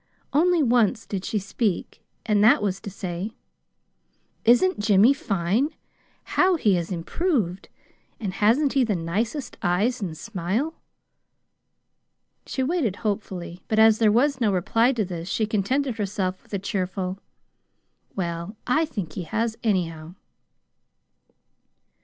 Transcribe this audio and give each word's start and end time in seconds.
Only 0.33 0.63
once 0.63 1.05
did 1.05 1.23
she 1.25 1.37
speak, 1.37 2.01
and 2.25 2.43
that 2.43 2.63
was 2.63 2.79
to 2.81 2.89
say: 2.89 3.33
"Isn't 4.45 4.79
Jimmy 4.79 5.13
fine? 5.13 5.75
How 6.23 6.55
he 6.55 6.73
has 6.73 6.91
improved! 6.91 7.69
And 8.19 8.33
hasn't 8.33 8.73
he 8.73 8.83
the 8.83 8.95
nicest 8.95 9.57
eyes 9.61 10.01
and 10.01 10.17
smile?" 10.17 10.73
She 12.47 12.63
waited 12.63 12.95
hopefully, 13.05 13.61
but 13.67 13.77
as 13.77 13.99
there 13.99 14.11
was 14.11 14.41
no 14.41 14.51
reply 14.51 14.91
to 14.91 15.05
this, 15.05 15.29
she 15.29 15.45
contented 15.45 15.99
herself 15.99 16.41
with 16.41 16.51
a 16.55 16.57
cheerful: 16.57 17.19
"Well, 18.15 18.55
I 18.65 18.85
think 18.85 19.13
he 19.13 19.21
has, 19.25 19.55
anyhow." 19.63 20.15